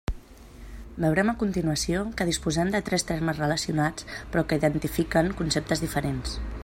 Veurem 1.03 1.27
a 1.33 1.35
continuació 1.43 2.01
que 2.21 2.27
disposem 2.29 2.71
de 2.77 2.81
tres 2.87 3.05
termes 3.11 3.43
relacionats 3.43 4.09
però 4.33 4.45
que 4.51 4.61
identifiquen 4.63 5.31
conceptes 5.43 5.85
diferents. 5.87 6.35